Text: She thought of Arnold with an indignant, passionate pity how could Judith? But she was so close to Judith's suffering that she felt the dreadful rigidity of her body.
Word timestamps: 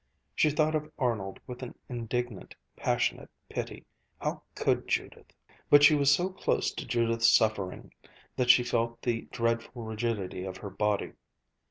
She 0.33 0.49
thought 0.49 0.73
of 0.73 0.91
Arnold 0.97 1.39
with 1.45 1.61
an 1.61 1.75
indignant, 1.87 2.55
passionate 2.75 3.29
pity 3.49 3.85
how 4.19 4.41
could 4.55 4.87
Judith? 4.87 5.27
But 5.69 5.83
she 5.83 5.93
was 5.93 6.09
so 6.11 6.29
close 6.31 6.71
to 6.71 6.87
Judith's 6.87 7.29
suffering 7.29 7.93
that 8.35 8.49
she 8.49 8.63
felt 8.63 9.03
the 9.03 9.27
dreadful 9.31 9.83
rigidity 9.83 10.43
of 10.43 10.57
her 10.57 10.71
body. 10.71 11.13